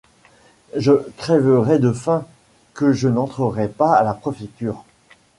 [0.75, 2.25] Je crèverais de faim,
[2.73, 4.83] que je n’entrerais pas à la préfecture.